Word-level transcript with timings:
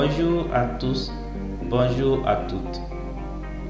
Bonjour 0.00 0.46
à 0.54 0.64
tous, 0.78 1.10
bonjour 1.64 2.22
à 2.24 2.36
toutes. 2.48 2.80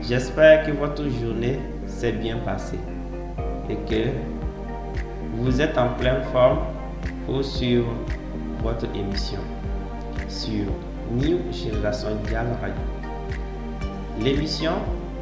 J'espère 0.02 0.66
que 0.66 0.72
votre 0.72 1.08
journée 1.08 1.58
s'est 1.86 2.12
bien 2.12 2.36
passée 2.36 2.78
et 3.70 3.76
que 3.76 4.10
vous 5.36 5.58
êtes 5.58 5.78
en 5.78 5.88
pleine 5.94 6.22
forme 6.30 6.58
pour 7.24 7.42
suivre 7.42 7.94
votre 8.62 8.84
émission 8.94 9.38
sur 10.28 10.66
New 11.10 11.38
Génération 11.50 12.10
Dial 12.26 12.48
Radio. 12.60 12.82
L'émission 14.20 14.72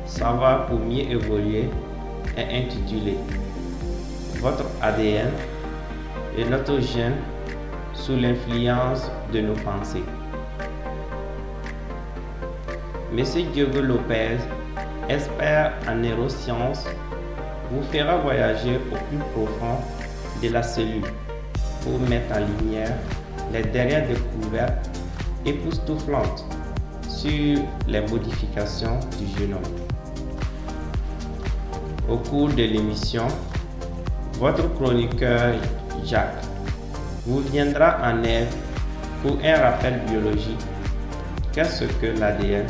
Savoir 0.06 0.66
pour 0.66 0.80
mieux 0.80 1.08
évoluer 1.08 1.66
est 2.36 2.64
intitulée 2.64 3.18
Votre 4.40 4.64
ADN 4.82 5.30
et 6.36 6.44
notre 6.46 6.80
gène 6.80 7.14
sous 7.94 8.16
l'influence 8.16 9.08
de 9.32 9.40
nos 9.40 9.54
pensées. 9.54 10.02
Monsieur 13.16 13.44
Diego 13.44 13.80
Lopez, 13.80 14.36
expert 15.08 15.72
en 15.88 15.94
neurosciences, 15.94 16.84
vous 17.70 17.82
fera 17.84 18.18
voyager 18.18 18.76
au 18.92 18.96
plus 19.08 19.18
profond 19.32 19.78
de 20.42 20.50
la 20.50 20.62
cellule 20.62 21.10
pour 21.82 21.98
mettre 22.10 22.36
en 22.36 22.40
lumière 22.60 22.94
les 23.54 23.62
dernières 23.62 24.06
découvertes 24.06 24.90
époustouflantes 25.46 26.44
sur 27.08 27.58
les 27.88 28.02
modifications 28.02 29.00
du 29.18 29.26
génome. 29.38 29.62
Au 32.10 32.18
cours 32.18 32.50
de 32.50 32.64
l'émission, 32.64 33.28
votre 34.34 34.68
chroniqueur 34.74 35.54
Jacques 36.04 36.44
vous 37.24 37.40
viendra 37.40 37.96
en 38.02 38.22
aide 38.24 38.48
pour 39.22 39.38
un 39.42 39.56
rappel 39.56 40.00
biologique. 40.06 40.60
Qu'est-ce 41.54 41.84
que 41.84 42.08
l'ADN 42.20 42.66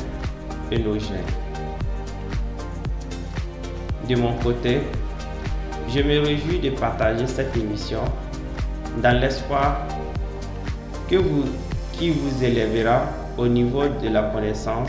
De 4.08 4.16
mon 4.16 4.32
côté, 4.42 4.80
je 5.88 6.00
me 6.00 6.18
réjouis 6.20 6.58
de 6.58 6.70
partager 6.70 7.26
cette 7.28 7.56
émission 7.56 8.00
dans 9.00 9.16
l'espoir 9.20 9.86
que 11.08 11.16
vous, 11.16 11.44
qui 11.92 12.10
vous 12.10 12.42
élèvera 12.42 13.02
au 13.38 13.46
niveau 13.46 13.84
de 13.86 14.08
la 14.08 14.22
connaissance 14.22 14.88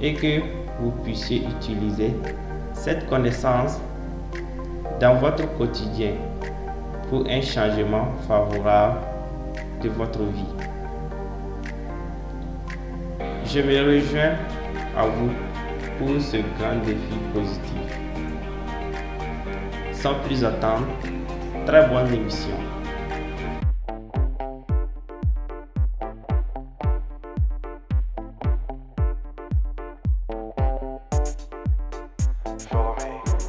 et 0.00 0.12
que 0.12 0.40
vous 0.80 0.90
puissiez 1.02 1.42
utiliser 1.46 2.12
cette 2.74 3.08
connaissance 3.08 3.78
dans 5.00 5.14
votre 5.14 5.46
quotidien 5.56 6.12
pour 7.08 7.24
un 7.30 7.40
changement 7.40 8.08
favorable 8.28 8.98
de 9.82 9.88
votre 9.88 10.20
vie. 10.20 10.52
Je 13.46 13.60
me 13.60 13.84
rejoins 13.86 14.36
à 14.96 15.06
vous 15.06 15.30
pour 15.98 16.20
ce 16.20 16.36
grand 16.58 16.76
défi 16.84 17.18
positif. 17.32 17.98
Sans 19.92 20.14
plus 20.20 20.44
attendre, 20.44 20.86
très 21.66 21.88
bonne 21.88 22.12
émission. 22.12 22.56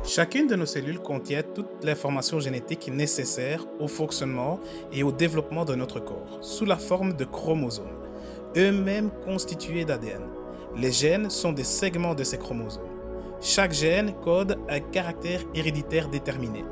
Chacune 0.05 0.45
de 0.45 0.55
nos 0.55 0.67
cellules 0.67 0.99
contient 0.99 1.41
toutes 1.41 1.83
les 1.83 1.93
informations 1.93 2.39
génétiques 2.39 2.87
nécessaires 2.93 3.65
au 3.79 3.87
fonctionnement 3.87 4.59
et 4.91 5.01
au 5.01 5.11
développement 5.11 5.65
de 5.65 5.73
notre 5.73 5.99
corps, 5.99 6.37
sous 6.41 6.65
la 6.65 6.77
forme 6.77 7.13
de 7.13 7.25
chromosomes, 7.25 7.97
eux-mêmes 8.55 9.09
constitués 9.25 9.85
d'ADN. 9.85 10.32
Les 10.75 10.91
gènes 10.91 11.29
sont 11.29 11.53
des 11.53 11.63
segments 11.63 12.15
de 12.15 12.23
ces 12.23 12.39
chromosomes. 12.39 12.89
Chaque 13.39 13.73
gène 13.73 14.13
code 14.23 14.57
un 14.67 14.79
caractère 14.79 15.41
héréditaire 15.53 16.09
déterminé. 16.09 16.65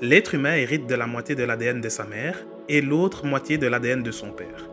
L'être 0.00 0.34
humain 0.34 0.54
hérite 0.54 0.86
de 0.86 0.94
la 0.94 1.08
moitié 1.08 1.34
de 1.34 1.42
l'ADN 1.42 1.80
de 1.80 1.88
sa 1.88 2.04
mère 2.04 2.38
et 2.68 2.80
l'autre 2.80 3.26
moitié 3.26 3.58
de 3.58 3.66
l'ADN 3.66 4.02
de 4.02 4.12
son 4.12 4.30
père. 4.30 4.68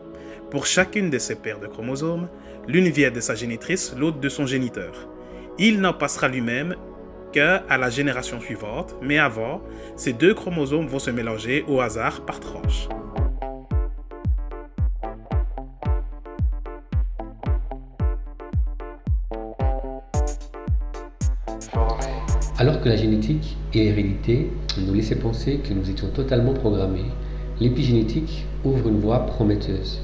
Pour 0.50 0.66
chacune 0.66 1.10
de 1.10 1.18
ces 1.18 1.34
paires 1.34 1.58
de 1.58 1.66
chromosomes, 1.66 2.28
l'une 2.68 2.90
vient 2.90 3.10
de 3.10 3.20
sa 3.20 3.34
génitrice, 3.34 3.92
l'autre 3.96 4.20
de 4.20 4.28
son 4.28 4.46
géniteur. 4.46 5.08
Il 5.58 5.80
n'en 5.80 5.94
passera 5.94 6.28
lui-même 6.28 6.76
qu'à 7.32 7.64
la 7.68 7.90
génération 7.90 8.40
suivante, 8.40 8.94
mais 9.02 9.18
avant, 9.18 9.62
ces 9.96 10.12
deux 10.12 10.34
chromosomes 10.34 10.86
vont 10.86 11.00
se 11.00 11.10
mélanger 11.10 11.64
au 11.66 11.80
hasard 11.80 12.24
par 12.24 12.38
tranche. 12.38 12.88
Alors 22.62 22.80
que 22.80 22.88
la 22.88 22.94
génétique 22.94 23.56
et 23.74 23.82
l'hérédité 23.82 24.52
nous 24.86 24.94
laissaient 24.94 25.16
penser 25.16 25.56
que 25.56 25.74
nous 25.74 25.90
étions 25.90 26.06
totalement 26.06 26.52
programmés, 26.52 27.10
l'épigénétique 27.58 28.46
ouvre 28.64 28.88
une 28.88 29.00
voie 29.00 29.26
prometteuse. 29.26 29.98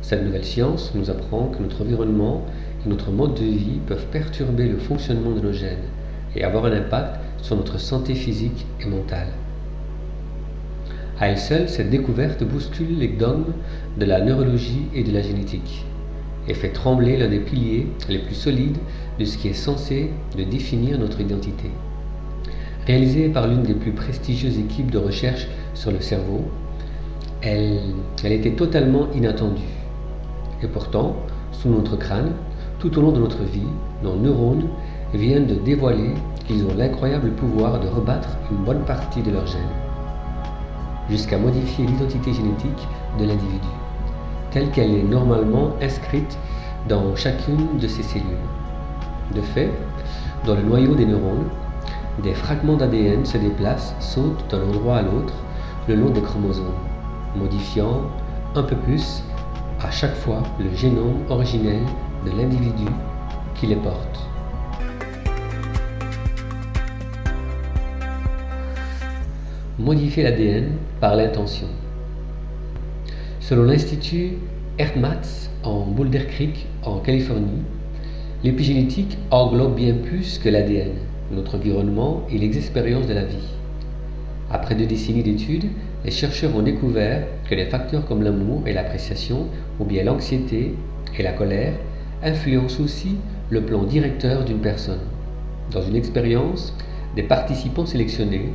Cette 0.00 0.24
nouvelle 0.24 0.44
science 0.44 0.92
nous 0.94 1.10
apprend 1.10 1.48
que 1.48 1.60
notre 1.60 1.82
environnement 1.82 2.46
et 2.86 2.88
notre 2.88 3.10
mode 3.10 3.34
de 3.34 3.44
vie 3.44 3.80
peuvent 3.84 4.06
perturber 4.12 4.68
le 4.68 4.76
fonctionnement 4.76 5.32
de 5.32 5.40
nos 5.40 5.52
gènes 5.52 5.88
et 6.36 6.44
avoir 6.44 6.66
un 6.66 6.72
impact 6.72 7.18
sur 7.42 7.56
notre 7.56 7.80
santé 7.80 8.14
physique 8.14 8.64
et 8.80 8.86
mentale. 8.86 9.32
À 11.18 11.26
elle 11.26 11.38
seule, 11.38 11.68
cette 11.68 11.90
découverte 11.90 12.44
bouscule 12.44 12.96
les 12.96 13.08
dogmes 13.08 13.54
de 13.98 14.04
la 14.04 14.20
neurologie 14.20 14.86
et 14.94 15.02
de 15.02 15.10
la 15.10 15.22
génétique 15.22 15.84
et 16.46 16.54
fait 16.54 16.70
trembler 16.70 17.16
l'un 17.16 17.28
des 17.28 17.40
piliers 17.40 17.88
les 18.08 18.18
plus 18.18 18.36
solides 18.36 18.78
de 19.18 19.24
ce 19.24 19.36
qui 19.36 19.48
est 19.48 19.52
censé 19.52 20.10
définir 20.36 20.98
notre 20.98 21.20
identité. 21.20 21.70
Réalisée 22.88 23.28
par 23.28 23.46
l'une 23.46 23.64
des 23.64 23.74
plus 23.74 23.92
prestigieuses 23.92 24.58
équipes 24.58 24.90
de 24.90 24.96
recherche 24.96 25.46
sur 25.74 25.90
le 25.90 26.00
cerveau, 26.00 26.46
elle, 27.42 27.82
était 28.24 28.52
totalement 28.52 29.08
inattendue. 29.14 29.60
Et 30.62 30.68
pourtant, 30.68 31.16
sous 31.52 31.68
notre 31.68 31.96
crâne, 31.96 32.32
tout 32.78 32.98
au 32.98 33.02
long 33.02 33.12
de 33.12 33.20
notre 33.20 33.42
vie, 33.42 33.68
nos 34.02 34.16
neurones 34.16 34.68
viennent 35.12 35.46
de 35.46 35.56
dévoiler 35.56 36.14
qu'ils 36.46 36.64
ont 36.64 36.74
l'incroyable 36.78 37.32
pouvoir 37.32 37.78
de 37.78 37.88
rebattre 37.88 38.30
une 38.50 38.64
bonne 38.64 38.84
partie 38.86 39.20
de 39.20 39.32
leurs 39.32 39.46
gènes, 39.46 39.60
jusqu'à 41.10 41.36
modifier 41.36 41.84
l'identité 41.84 42.32
génétique 42.32 42.88
de 43.20 43.26
l'individu, 43.26 43.68
telle 44.50 44.70
qu'elle 44.70 44.94
est 44.94 45.02
normalement 45.02 45.72
inscrite 45.82 46.38
dans 46.88 47.14
chacune 47.16 47.78
de 47.78 47.86
ces 47.86 48.02
cellules. 48.02 48.24
De 49.34 49.42
fait, 49.42 49.68
dans 50.46 50.54
le 50.54 50.62
noyau 50.62 50.94
des 50.94 51.04
neurones, 51.04 51.44
des 52.22 52.34
fragments 52.34 52.76
d'ADN 52.76 53.24
se 53.24 53.38
déplacent, 53.38 53.94
sautent 54.00 54.44
d'un 54.50 54.62
endroit 54.62 54.96
à 54.96 55.02
l'autre 55.02 55.34
le 55.86 55.94
long 55.94 56.10
des 56.10 56.20
chromosomes, 56.20 56.74
modifiant 57.36 58.02
un 58.54 58.62
peu 58.62 58.76
plus 58.76 59.22
à 59.80 59.90
chaque 59.90 60.14
fois 60.14 60.42
le 60.58 60.74
génome 60.74 61.22
originel 61.28 61.80
de 62.26 62.30
l'individu 62.30 62.86
qui 63.54 63.66
les 63.66 63.76
porte. 63.76 64.26
Modifier 69.78 70.24
l'ADN 70.24 70.72
par 71.00 71.14
l'intention. 71.14 71.68
Selon 73.38 73.62
l'Institut 73.62 74.38
Ehrmatz 74.78 75.50
en 75.62 75.86
Boulder 75.86 76.26
Creek, 76.26 76.66
en 76.82 76.98
Californie, 76.98 77.62
l'épigénétique 78.42 79.16
englobe 79.30 79.76
bien 79.76 79.94
plus 79.94 80.38
que 80.38 80.48
l'ADN, 80.48 80.92
notre 81.30 81.56
environnement 81.56 82.22
et 82.30 82.38
les 82.38 82.56
expériences 82.56 83.06
de 83.06 83.14
la 83.14 83.24
vie. 83.24 83.48
Après 84.50 84.74
deux 84.74 84.86
décennies 84.86 85.22
d'études, 85.22 85.68
les 86.04 86.10
chercheurs 86.10 86.56
ont 86.56 86.62
découvert 86.62 87.26
que 87.48 87.54
les 87.54 87.66
facteurs 87.66 88.06
comme 88.06 88.22
l'amour 88.22 88.62
et 88.66 88.72
l'appréciation, 88.72 89.46
ou 89.78 89.84
bien 89.84 90.04
l'anxiété 90.04 90.74
et 91.18 91.22
la 91.22 91.32
colère, 91.32 91.74
influencent 92.22 92.82
aussi 92.82 93.16
le 93.50 93.62
plan 93.62 93.84
directeur 93.84 94.44
d'une 94.44 94.60
personne. 94.60 95.00
Dans 95.70 95.82
une 95.82 95.96
expérience, 95.96 96.74
des 97.14 97.22
participants 97.22 97.86
sélectionnés 97.86 98.52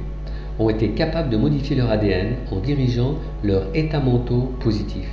ont 0.59 0.69
été 0.69 0.89
capables 0.89 1.29
de 1.29 1.37
modifier 1.37 1.75
leur 1.75 1.89
ADN 1.89 2.35
en 2.51 2.59
dirigeant 2.59 3.15
leur 3.43 3.63
état 3.75 3.99
mentaux 3.99 4.51
positif. 4.59 5.07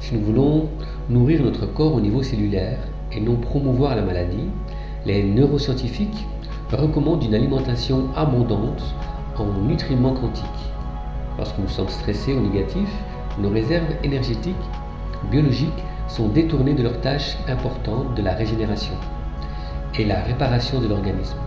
Si 0.00 0.14
nous 0.14 0.20
voulons 0.20 0.68
nourrir 1.08 1.42
notre 1.42 1.66
corps 1.66 1.94
au 1.94 2.00
niveau 2.00 2.22
cellulaire 2.22 2.78
et 3.12 3.20
non 3.20 3.36
promouvoir 3.36 3.94
la 3.94 4.02
maladie, 4.02 4.48
les 5.04 5.22
neuroscientifiques 5.22 6.26
recommandent 6.70 7.24
une 7.24 7.34
alimentation 7.34 8.08
abondante 8.14 8.82
en 9.36 9.46
nutriments 9.66 10.14
quantiques. 10.14 10.44
Lorsque 11.38 11.58
nous 11.58 11.68
sommes 11.68 11.88
stressés 11.88 12.34
ou 12.34 12.40
négatifs, 12.40 12.94
nos 13.38 13.50
réserves 13.50 13.94
énergétiques, 14.04 14.54
biologiques 15.30 15.84
sont 16.08 16.28
détournées 16.28 16.74
de 16.74 16.82
leur 16.82 17.00
tâche 17.00 17.36
importante 17.48 18.14
de 18.14 18.22
la 18.22 18.34
régénération 18.34 18.94
et 19.98 20.04
la 20.04 20.20
réparation 20.22 20.80
de 20.80 20.88
l'organisme. 20.88 21.38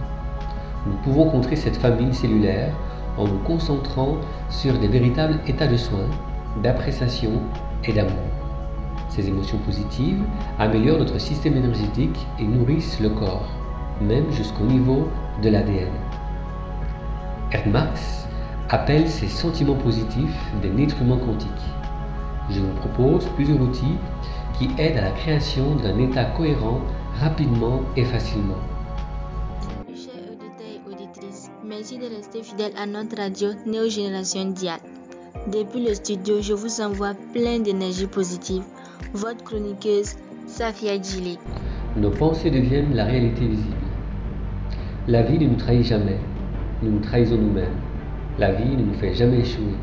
Nous 0.86 0.98
pouvons 1.04 1.30
contrer 1.30 1.56
cette 1.56 1.78
famine 1.78 2.14
cellulaire 2.14 2.74
en 3.18 3.28
nous 3.28 3.40
concentrant 3.40 4.18
sur 4.50 4.78
des 4.78 4.88
véritables 4.88 5.40
états 5.48 5.68
de 5.68 5.78
soins, 5.78 6.10
d'appréciation 6.62 7.32
et 7.86 7.94
d'amour. 7.94 8.45
Ces 9.16 9.30
émotions 9.30 9.60
positives 9.60 10.22
améliorent 10.60 11.00
notre 11.00 11.20
système 11.22 11.56
énergétique 11.56 12.28
et 12.38 12.44
nourrissent 12.44 13.00
le 13.00 13.10
corps, 13.10 13.48
même 14.02 14.30
jusqu'au 14.30 14.66
niveau 14.66 15.08
de 15.42 15.50
l'ADN. 15.50 15.88
Marx 17.68 18.28
appelle 18.70 19.10
ces 19.10 19.30
sentiments 19.30 19.78
positifs 19.78 20.36
des 20.62 20.70
nutriments 20.70 21.18
quantiques. 21.18 21.50
Je 22.50 22.60
vous 22.60 22.74
propose 22.74 23.26
plusieurs 23.36 23.62
outils 23.62 23.96
qui 24.60 24.70
aident 24.78 24.98
à 24.98 25.04
la 25.04 25.12
création 25.12 25.76
d'un 25.76 25.98
état 25.98 26.26
cohérent 26.26 26.82
rapidement 27.18 27.84
et 27.96 28.04
facilement. 28.04 28.60
Chers 29.96 30.30
auditeurs 30.30 30.76
et 30.76 30.92
auditrices, 30.92 31.50
merci 31.64 31.98
de 31.98 32.08
rester 32.14 32.44
fidèles 32.44 32.74
à 32.78 32.86
notre 32.86 33.16
radio 33.16 33.52
Néo 33.66 33.88
Génération. 33.88 34.54
Depuis 35.48 35.86
le 35.88 35.94
studio, 35.94 36.42
je 36.42 36.54
vous 36.54 36.82
envoie 36.82 37.14
plein 37.34 37.60
d'énergie 37.60 38.08
positive. 38.08 38.64
Votre 39.14 39.44
chroniqueuse, 39.44 40.16
Safia 40.46 41.02
Djili. 41.02 41.38
Nos 41.98 42.12
pensées 42.12 42.52
deviennent 42.52 42.94
la 42.94 43.06
réalité 43.06 43.48
visible. 43.48 43.76
La 45.08 45.24
vie 45.24 45.38
ne 45.40 45.48
nous 45.48 45.56
trahit 45.56 45.86
jamais. 45.86 46.18
Nous 46.82 46.92
nous 46.92 47.00
trahissons 47.00 47.38
nous-mêmes. 47.38 47.78
La 48.38 48.52
vie 48.52 48.76
ne 48.76 48.84
nous 48.84 48.94
fait 48.96 49.14
jamais 49.14 49.40
échouer. 49.40 49.76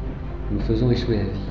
Nous 0.51 0.61
faisons 0.61 0.91
échouer 0.91 1.17
la 1.17 1.25
vie. 1.25 1.51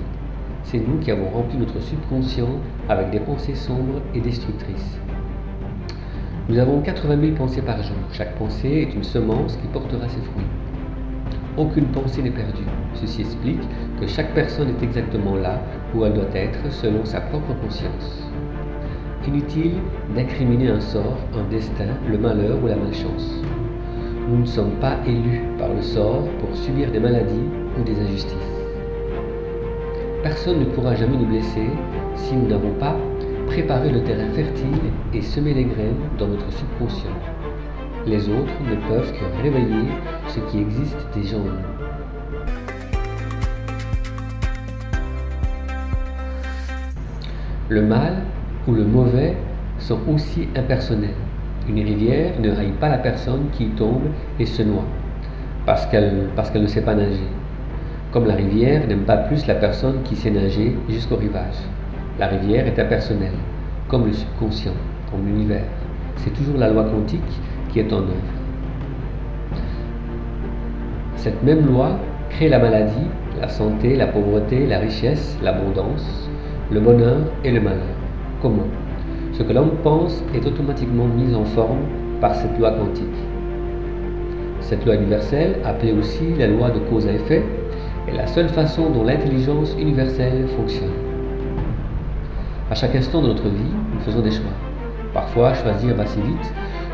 C'est 0.63 0.79
nous 0.79 0.99
qui 0.99 1.11
avons 1.11 1.29
rempli 1.29 1.57
notre 1.57 1.79
subconscient 1.81 2.59
avec 2.89 3.09
des 3.09 3.19
pensées 3.19 3.55
sombres 3.55 4.01
et 4.13 4.21
destructrices. 4.21 4.97
Nous 6.49 6.57
avons 6.57 6.81
80 6.81 7.19
000 7.21 7.35
pensées 7.35 7.61
par 7.61 7.81
jour. 7.81 7.97
Chaque 8.11 8.35
pensée 8.35 8.87
est 8.89 8.95
une 8.95 9.03
semence 9.03 9.55
qui 9.57 9.67
portera 9.67 10.07
ses 10.09 10.21
fruits. 10.21 10.45
Aucune 11.57 11.85
pensée 11.87 12.21
n'est 12.21 12.31
perdue. 12.31 12.65
Ceci 12.93 13.21
explique 13.21 13.61
que 13.99 14.07
chaque 14.07 14.33
personne 14.33 14.69
est 14.69 14.83
exactement 14.83 15.35
là 15.35 15.61
où 15.95 16.05
elle 16.05 16.13
doit 16.13 16.33
être 16.33 16.71
selon 16.71 17.03
sa 17.05 17.21
propre 17.21 17.53
conscience. 17.61 18.29
Inutile 19.27 19.75
d'incriminer 20.15 20.69
un 20.69 20.79
sort, 20.79 21.17
un 21.37 21.49
destin, 21.49 21.93
le 22.09 22.17
malheur 22.17 22.57
ou 22.63 22.67
la 22.67 22.75
malchance. 22.75 23.41
Nous 24.29 24.39
ne 24.39 24.45
sommes 24.45 24.75
pas 24.79 24.97
élus 25.05 25.41
par 25.57 25.69
le 25.73 25.81
sort 25.81 26.23
pour 26.39 26.55
subir 26.55 26.91
des 26.91 26.99
maladies 26.99 27.49
ou 27.79 27.83
des 27.83 27.99
injustices. 27.99 28.61
Personne 30.23 30.59
ne 30.59 30.65
pourra 30.65 30.95
jamais 30.95 31.17
nous 31.17 31.25
blesser 31.25 31.67
si 32.15 32.35
nous 32.35 32.47
n'avons 32.47 32.73
pas 32.79 32.95
préparé 33.47 33.89
le 33.89 34.03
terrain 34.03 34.29
fertile 34.33 34.91
et 35.13 35.21
semé 35.21 35.53
les 35.53 35.65
graines 35.65 35.99
dans 36.17 36.27
notre 36.27 36.51
subconscient. 36.51 37.09
Les 38.05 38.29
autres 38.29 38.53
ne 38.69 38.75
peuvent 38.87 39.11
que 39.11 39.43
réveiller 39.43 39.89
ce 40.27 40.39
qui 40.51 40.59
existe 40.59 40.97
déjà 41.13 41.37
en 41.37 41.41
nous. 41.41 41.70
Le 47.71 47.81
mal 47.81 48.15
ou 48.67 48.73
le 48.73 48.83
mauvais 48.83 49.33
sont 49.79 49.99
aussi 50.13 50.49
impersonnels. 50.57 51.15
Une 51.69 51.79
rivière 51.79 52.33
ne 52.41 52.51
raille 52.51 52.73
pas 52.81 52.89
la 52.89 52.97
personne 52.97 53.45
qui 53.53 53.67
tombe 53.67 54.09
et 54.37 54.45
se 54.45 54.61
noie 54.61 54.83
parce 55.65 55.85
qu'elle 55.85 56.27
parce 56.35 56.49
qu'elle 56.49 56.63
ne 56.63 56.67
sait 56.67 56.81
pas 56.81 56.95
nager. 56.95 57.29
Comme 58.11 58.27
la 58.27 58.35
rivière 58.35 58.85
n'aime 58.89 59.05
pas 59.05 59.15
plus 59.15 59.47
la 59.47 59.55
personne 59.55 60.03
qui 60.03 60.17
sait 60.17 60.31
nager 60.31 60.75
jusqu'au 60.89 61.15
rivage. 61.15 61.63
La 62.19 62.27
rivière 62.27 62.67
est 62.67 62.77
impersonnelle, 62.77 63.39
comme 63.87 64.05
le 64.05 64.11
subconscient, 64.11 64.75
comme 65.09 65.25
l'univers. 65.25 65.63
C'est 66.17 66.33
toujours 66.33 66.57
la 66.57 66.67
loi 66.67 66.83
quantique 66.83 67.21
qui 67.69 67.79
est 67.79 67.93
en 67.93 67.99
œuvre. 67.99 68.33
Cette 71.15 71.41
même 71.41 71.65
loi 71.65 71.91
crée 72.31 72.49
la 72.49 72.59
maladie, 72.59 73.07
la 73.39 73.47
santé, 73.47 73.95
la 73.95 74.07
pauvreté, 74.07 74.67
la 74.67 74.79
richesse, 74.79 75.37
l'abondance, 75.41 76.29
le 76.71 76.79
bonheur 76.79 77.17
et 77.43 77.51
le 77.51 77.59
malheur. 77.59 77.95
Comment 78.41 78.67
Ce 79.33 79.43
que 79.43 79.51
l'homme 79.51 79.73
pense 79.83 80.23
est 80.33 80.45
automatiquement 80.45 81.05
mis 81.05 81.35
en 81.35 81.43
forme 81.43 81.81
par 82.21 82.33
cette 82.33 82.57
loi 82.57 82.71
quantique. 82.71 83.07
Cette 84.61 84.85
loi 84.85 84.95
universelle, 84.95 85.57
appelée 85.65 85.91
aussi 85.91 86.33
la 86.37 86.47
loi 86.47 86.69
de 86.69 86.79
cause 86.89 87.07
à 87.07 87.11
effet, 87.11 87.43
est 88.07 88.15
la 88.15 88.25
seule 88.25 88.47
façon 88.47 88.89
dont 88.89 89.03
l'intelligence 89.03 89.75
universelle 89.77 90.47
fonctionne. 90.55 90.93
À 92.69 92.75
chaque 92.75 92.95
instant 92.95 93.21
de 93.21 93.27
notre 93.27 93.49
vie, 93.49 93.73
nous 93.93 93.99
faisons 93.99 94.21
des 94.21 94.31
choix. 94.31 94.51
Parfois, 95.13 95.53
choisir 95.53 95.93
va 95.95 96.05
si 96.05 96.21
vite 96.21 96.53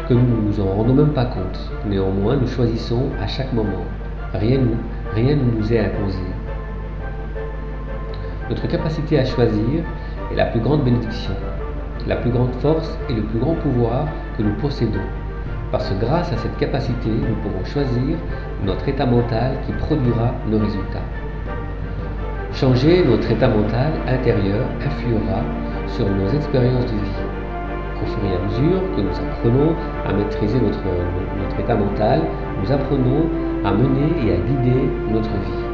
que 0.09 0.15
nous 0.15 0.21
ne 0.21 0.47
nous 0.47 0.59
en 0.59 0.73
rendons 0.73 0.95
même 0.95 1.13
pas 1.13 1.25
compte. 1.25 1.71
Néanmoins, 1.87 2.37
nous 2.37 2.47
choisissons 2.47 3.09
à 3.21 3.27
chaque 3.27 3.53
moment. 3.53 3.85
Rien, 4.33 4.59
rien 5.13 5.35
ne 5.35 5.59
nous 5.59 5.71
est 5.71 5.79
imposé. 5.79 6.17
Notre 8.49 8.67
capacité 8.67 9.19
à 9.19 9.25
choisir 9.25 9.83
est 10.31 10.35
la 10.35 10.45
plus 10.45 10.61
grande 10.61 10.83
bénédiction, 10.83 11.33
la 12.07 12.15
plus 12.15 12.31
grande 12.31 12.53
force 12.61 12.97
et 13.09 13.13
le 13.13 13.23
plus 13.23 13.39
grand 13.39 13.55
pouvoir 13.55 14.05
que 14.37 14.43
nous 14.43 14.53
possédons. 14.53 15.03
Parce 15.69 15.89
que 15.89 15.99
grâce 15.99 16.31
à 16.31 16.37
cette 16.37 16.55
capacité, 16.57 17.09
nous 17.09 17.35
pourrons 17.43 17.65
choisir 17.65 18.17
notre 18.65 18.87
état 18.87 19.05
mental 19.05 19.51
qui 19.65 19.73
produira 19.73 20.31
nos 20.49 20.59
résultats. 20.59 21.03
Changer 22.53 23.03
notre 23.05 23.29
état 23.29 23.49
mental 23.49 23.91
intérieur 24.07 24.65
influera 24.85 25.41
sur 25.87 26.09
nos 26.09 26.29
expériences 26.29 26.85
de 26.85 26.97
vie. 26.97 27.23
Au 28.01 28.05
fur 28.05 28.23
et 28.23 28.35
à 28.35 28.45
mesure 28.45 28.81
que 28.95 29.01
nous 29.01 29.27
apprenons 29.27 29.75
à 30.07 30.13
maîtriser 30.13 30.59
notre, 30.61 30.79
notre 31.43 31.59
état 31.59 31.75
mental, 31.75 32.21
nous 32.63 32.71
apprenons 32.71 33.29
à 33.65 33.73
mener 33.73 34.25
et 34.25 34.33
à 34.33 34.37
guider 34.37 34.89
notre 35.11 35.31
vie. 35.31 35.66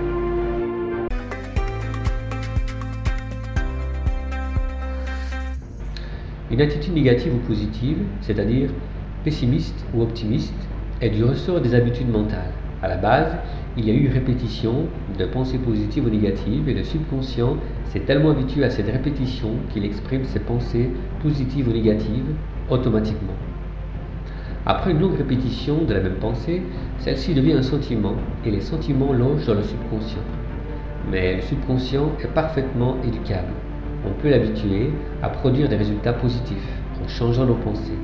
Une 6.54 6.62
attitude 6.62 6.94
négative 6.94 7.34
ou 7.34 7.40
positive, 7.48 7.98
c'est-à-dire 8.22 8.70
pessimiste 9.24 9.84
ou 9.92 10.04
optimiste, 10.04 10.54
est 11.02 11.10
du 11.10 11.24
ressort 11.24 11.62
des 11.62 11.74
habitudes 11.74 12.12
mentales. 12.12 12.54
À 12.84 12.88
la 12.88 12.98
base, 12.98 13.36
il 13.76 13.88
y 13.88 13.90
a 13.90 13.96
eu 13.96 14.08
répétition 14.08 14.86
de 15.18 15.26
pensées 15.26 15.58
positives 15.58 16.06
ou 16.06 16.12
négatives 16.12 16.70
et 16.70 16.76
le 16.76 16.84
subconscient 16.84 17.58
s'est 17.86 18.02
tellement 18.02 18.30
habitué 18.30 18.64
à 18.64 18.70
cette 18.70 18.86
répétition 18.86 19.50
qu'il 19.74 19.84
exprime 19.84 20.26
ses 20.26 20.42
pensées 20.42 20.92
positives 21.24 21.70
ou 21.70 21.72
négatives 21.72 22.36
automatiquement. 22.70 23.34
Après 24.68 24.92
une 24.92 25.00
longue 25.00 25.18
répétition 25.18 25.86
de 25.86 25.94
la 25.96 26.02
même 26.02 26.18
pensée, 26.18 26.62
celle-ci 27.00 27.34
devient 27.34 27.54
un 27.54 27.64
sentiment 27.64 28.14
et 28.46 28.52
les 28.52 28.62
sentiments 28.62 29.12
logent 29.12 29.48
dans 29.48 29.56
le 29.56 29.64
subconscient. 29.64 30.22
Mais 31.12 31.38
le 31.38 31.42
subconscient 31.42 32.12
est 32.24 32.28
parfaitement 32.28 32.98
éducable. 33.04 33.54
On 34.06 34.12
peut 34.22 34.30
l'habituer 34.30 34.92
à 35.22 35.30
produire 35.30 35.70
des 35.70 35.78
résultats 35.78 36.14
positifs 36.14 36.70
en 37.04 37.08
changeant 37.08 37.46
nos 37.46 37.56
pensées. 37.56 37.98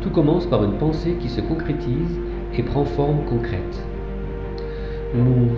Tout 0.00 0.10
commence 0.10 0.46
par 0.46 0.64
une 0.64 0.78
pensée 0.78 1.16
qui 1.20 1.28
se 1.28 1.40
concrétise 1.40 2.18
et 2.54 2.62
prend 2.62 2.84
forme 2.84 3.24
concrète. 3.28 3.86
Nous, 5.14 5.48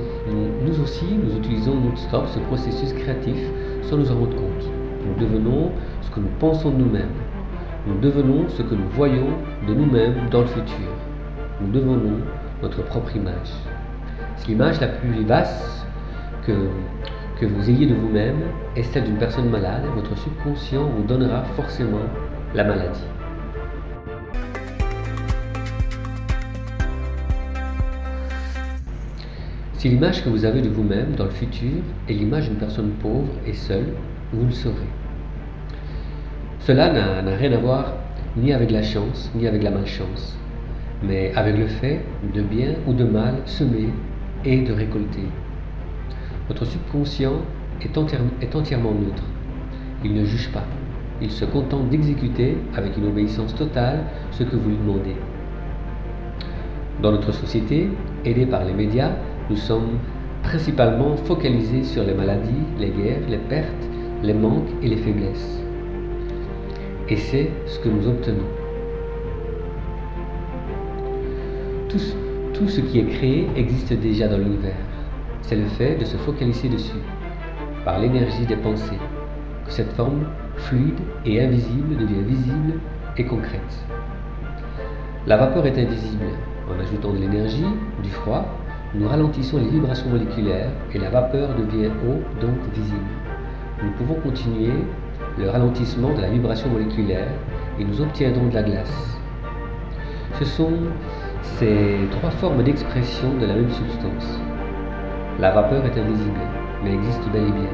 nous, 0.64 0.80
aussi, 0.80 1.06
nous 1.06 1.36
utilisons 1.38 1.74
non-stop 1.74 2.26
ce 2.28 2.38
processus 2.40 2.92
créatif 2.92 3.36
sans 3.82 3.96
nous 3.96 4.10
en 4.10 4.14
rendre 4.14 4.36
compte. 4.36 4.70
Nous 5.06 5.26
devenons 5.26 5.70
ce 6.02 6.10
que 6.10 6.20
nous 6.20 6.30
pensons 6.38 6.70
de 6.70 6.76
nous-mêmes. 6.76 7.14
Nous 7.86 7.98
devenons 8.00 8.48
ce 8.48 8.62
que 8.62 8.74
nous 8.74 8.88
voyons 8.90 9.28
de 9.66 9.74
nous-mêmes 9.74 10.28
dans 10.30 10.40
le 10.40 10.46
futur. 10.46 10.88
Nous 11.60 11.70
devenons 11.70 12.18
notre 12.62 12.82
propre 12.84 13.16
image. 13.16 13.52
Si 14.36 14.48
l'image 14.48 14.80
la 14.80 14.88
plus 14.88 15.10
vivace 15.10 15.86
que, 16.46 16.52
que 17.40 17.46
vous 17.46 17.70
ayez 17.70 17.86
de 17.86 17.94
vous-même 17.94 18.40
est 18.74 18.82
celle 18.82 19.04
d'une 19.04 19.16
personne 19.16 19.48
malade, 19.48 19.82
votre 19.94 20.16
subconscient 20.18 20.84
vous 20.84 21.04
donnera 21.04 21.44
forcément 21.56 22.00
la 22.54 22.64
maladie. 22.64 23.04
Si 29.74 29.88
l'image 29.88 30.24
que 30.24 30.28
vous 30.28 30.44
avez 30.44 30.60
de 30.60 30.68
vous-même 30.68 31.14
dans 31.14 31.26
le 31.26 31.30
futur 31.30 31.82
est 32.08 32.12
l'image 32.12 32.48
d'une 32.48 32.58
personne 32.58 32.90
pauvre 33.00 33.30
et 33.46 33.52
seule, 33.52 33.92
vous 34.32 34.46
le 34.46 34.50
saurez. 34.50 34.74
Cela 36.58 36.92
n'a 36.92 37.36
rien 37.36 37.52
à 37.52 37.58
voir 37.58 37.92
ni 38.36 38.52
avec 38.52 38.72
la 38.72 38.82
chance, 38.82 39.30
ni 39.36 39.46
avec 39.46 39.62
la 39.62 39.70
malchance, 39.70 40.36
mais 41.04 41.32
avec 41.36 41.56
le 41.56 41.68
fait 41.68 42.00
de 42.34 42.42
bien 42.42 42.74
ou 42.88 42.92
de 42.92 43.04
mal 43.04 43.34
semer 43.44 43.88
et 44.44 44.60
de 44.62 44.72
récolter. 44.72 45.28
Votre 46.48 46.64
subconscient 46.64 47.42
est, 47.82 47.96
entièrement 48.56 48.92
neutre. 48.92 49.22
Il 50.02 50.14
ne 50.14 50.24
juge 50.24 50.50
pas. 50.50 50.64
Il 51.20 51.30
se 51.30 51.44
contente 51.44 51.90
d'exécuter 51.90 52.56
avec 52.74 52.96
une 52.96 53.08
obéissance 53.08 53.54
totale 53.54 54.04
ce 54.30 54.44
que 54.44 54.56
vous 54.56 54.70
lui 54.70 54.76
demandez. 54.76 55.16
Dans 57.02 57.12
notre 57.12 57.32
société, 57.32 57.90
aidée 58.24 58.46
par 58.46 58.64
les 58.64 58.72
médias, 58.72 59.12
nous 59.50 59.56
sommes 59.56 59.98
principalement 60.42 61.16
focalisés 61.16 61.84
sur 61.84 62.02
les 62.02 62.14
maladies, 62.14 62.64
les 62.78 62.90
guerres, 62.90 63.28
les 63.28 63.38
pertes, 63.38 63.88
les 64.22 64.34
manques 64.34 64.70
et 64.82 64.88
les 64.88 64.96
faiblesses. 64.96 65.62
Et 67.10 67.16
c'est 67.16 67.50
ce 67.66 67.78
que 67.78 67.88
nous 67.88 68.06
obtenons. 68.08 68.48
Tout 72.54 72.68
ce 72.68 72.80
qui 72.80 72.98
est 72.98 73.06
créé 73.06 73.46
existe 73.56 73.92
déjà 73.92 74.26
dans 74.26 74.38
l'univers. 74.38 74.87
C'est 75.48 75.56
le 75.56 75.64
fait 75.64 75.94
de 75.94 76.04
se 76.04 76.18
focaliser 76.18 76.68
dessus, 76.68 76.98
par 77.82 77.98
l'énergie 77.98 78.44
des 78.44 78.56
pensées, 78.56 78.98
que 79.64 79.72
cette 79.72 79.90
forme 79.94 80.26
fluide 80.56 81.00
et 81.24 81.40
invisible 81.40 81.96
devient 81.96 82.20
visible 82.20 82.74
et 83.16 83.24
concrète. 83.24 83.86
La 85.26 85.38
vapeur 85.38 85.64
est 85.64 85.78
invisible. 85.78 86.26
En 86.70 86.78
ajoutant 86.78 87.14
de 87.14 87.20
l'énergie, 87.20 87.64
du 88.02 88.10
froid, 88.10 88.44
nous 88.94 89.08
ralentissons 89.08 89.56
les 89.56 89.70
vibrations 89.70 90.10
moléculaires 90.10 90.68
et 90.92 90.98
la 90.98 91.08
vapeur 91.08 91.48
devient 91.54 91.92
eau, 92.06 92.20
donc 92.42 92.58
visible. 92.74 93.00
Nous 93.82 93.92
pouvons 93.92 94.20
continuer 94.20 94.74
le 95.38 95.48
ralentissement 95.48 96.12
de 96.12 96.20
la 96.20 96.28
vibration 96.28 96.68
moléculaire 96.68 97.28
et 97.80 97.84
nous 97.84 98.02
obtiendrons 98.02 98.48
de 98.48 98.54
la 98.54 98.64
glace. 98.64 99.18
Ce 100.38 100.44
sont 100.44 100.74
ces 101.40 101.96
trois 102.10 102.32
formes 102.32 102.62
d'expression 102.62 103.32
de 103.40 103.46
la 103.46 103.54
même 103.54 103.70
substance. 103.70 104.40
La 105.40 105.52
vapeur 105.52 105.84
est 105.86 105.96
invisible, 105.96 106.40
mais 106.82 106.94
existe 106.94 107.22
bel 107.32 107.42
et 107.42 107.52
bien. 107.52 107.70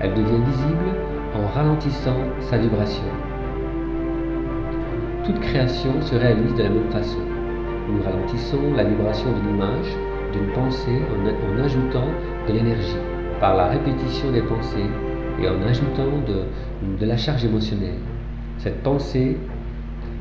Elle 0.00 0.14
devient 0.14 0.40
visible 0.46 0.94
en 1.34 1.48
ralentissant 1.48 2.16
sa 2.38 2.58
vibration. 2.58 3.02
Toute 5.24 5.40
création 5.40 6.00
se 6.00 6.14
réalise 6.14 6.54
de 6.54 6.62
la 6.62 6.68
même 6.68 6.90
façon. 6.92 7.18
Nous 7.90 8.00
ralentissons 8.04 8.72
la 8.76 8.84
vibration 8.84 9.32
d'une 9.32 9.56
image, 9.56 9.96
d'une 10.32 10.46
pensée 10.52 11.00
en, 11.10 11.64
ajoutant 11.64 12.06
de 12.46 12.52
l'énergie 12.52 13.02
par 13.40 13.56
la 13.56 13.66
répétition 13.66 14.30
des 14.30 14.42
pensées 14.42 14.86
et 15.40 15.48
en 15.48 15.60
ajoutant 15.62 16.22
de 17.00 17.04
la 17.04 17.16
charge 17.16 17.44
émotionnelle. 17.44 17.98
Cette 18.58 18.80
pensée, 18.84 19.36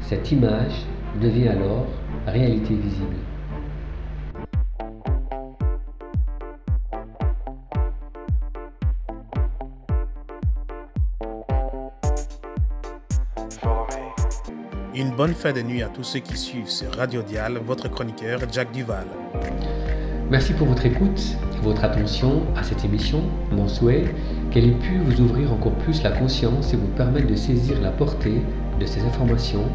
cette 0.01 0.31
image 0.31 0.87
devient 1.21 1.49
alors 1.49 1.85
réalité 2.25 2.73
visible. 2.73 3.17
Une 14.97 15.11
bonne 15.11 15.35
fin 15.35 15.51
de 15.51 15.61
nuit 15.61 15.83
à 15.83 15.89
tous 15.89 16.03
ceux 16.03 16.21
qui 16.21 16.35
suivent 16.35 16.71
sur 16.71 16.91
Radio 16.95 17.21
Dial, 17.21 17.59
votre 17.63 17.87
chroniqueur 17.87 18.39
Jack 18.51 18.71
Duval. 18.71 19.05
Merci 20.31 20.53
pour 20.53 20.65
votre 20.65 20.87
écoute 20.87 21.37
et 21.55 21.63
votre 21.63 21.83
attention 21.83 22.41
à 22.55 22.63
cette 22.63 22.83
émission. 22.83 23.21
Mon 23.51 23.67
souhait 23.67 24.05
qu'elle 24.49 24.65
ait 24.65 24.71
pu 24.71 24.97
vous 24.97 25.21
ouvrir 25.21 25.53
encore 25.53 25.73
plus 25.73 26.01
la 26.01 26.09
conscience 26.09 26.73
et 26.73 26.77
vous 26.77 26.87
permettre 26.87 27.27
de 27.27 27.35
saisir 27.35 27.79
la 27.79 27.91
portée 27.91 28.41
de 28.79 28.85
ces 28.87 29.01
informations, 29.01 29.65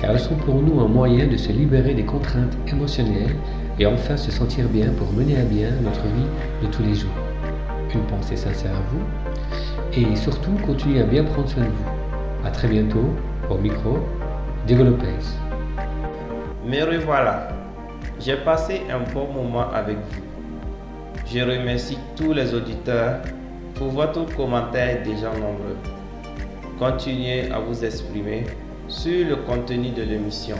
car 0.00 0.12
elles 0.12 0.18
sont 0.18 0.36
pour 0.36 0.62
nous 0.62 0.80
un 0.80 0.88
moyen 0.88 1.26
de 1.26 1.36
se 1.36 1.52
libérer 1.52 1.92
des 1.92 2.06
contraintes 2.06 2.56
émotionnelles 2.66 3.36
et 3.78 3.84
enfin 3.84 4.16
se 4.16 4.30
sentir 4.30 4.66
bien 4.70 4.94
pour 4.94 5.12
mener 5.12 5.38
à 5.38 5.44
bien 5.44 5.72
notre 5.82 6.04
vie 6.04 6.66
de 6.66 6.72
tous 6.72 6.82
les 6.82 6.94
jours. 6.94 7.10
Une 7.94 8.06
pensée 8.06 8.36
sincère 8.36 8.72
à 8.72 8.82
vous 8.90 10.00
et 10.00 10.16
surtout 10.16 10.52
continuez 10.64 11.02
à 11.02 11.04
bien 11.04 11.24
prendre 11.24 11.50
soin 11.50 11.64
de 11.64 11.68
vous. 11.68 12.46
A 12.46 12.50
très 12.50 12.68
bientôt 12.68 13.10
au 13.50 13.58
micro 13.58 13.98
Développez. 14.66 15.24
Me 16.66 16.82
revoilà. 16.84 17.48
J'ai 18.20 18.36
passé 18.36 18.82
un 18.90 19.00
bon 19.12 19.26
moment 19.32 19.70
avec 19.72 19.96
vous. 19.96 20.22
Je 21.26 21.40
remercie 21.40 21.98
tous 22.14 22.32
les 22.34 22.52
auditeurs 22.54 23.22
pour 23.74 23.88
votre 23.88 24.26
commentaire 24.36 25.02
déjà 25.02 25.30
nombreux. 25.30 25.78
Continuez 26.78 27.50
à 27.50 27.58
vous 27.58 27.84
exprimer 27.84 28.44
sur 28.86 29.26
le 29.26 29.36
contenu 29.36 29.90
de 29.90 30.02
l'émission. 30.02 30.56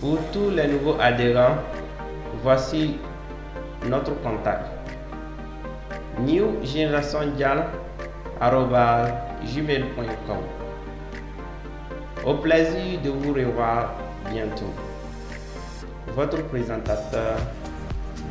Pour 0.00 0.18
tous 0.32 0.50
les 0.50 0.66
nouveaux 0.66 0.96
adhérents, 1.00 1.56
voici 2.42 2.96
notre 3.88 4.20
contact. 4.22 4.66
New 6.18 6.56
au 12.26 12.34
plaisir 12.34 13.00
de 13.04 13.10
vous 13.10 13.32
revoir 13.32 13.94
bientôt. 14.28 14.74
Votre 16.08 16.42
présentateur, 16.48 17.38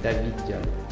David 0.04 0.36
Diallo. 0.46 0.85